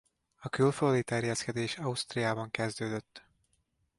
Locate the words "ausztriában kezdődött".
1.77-3.23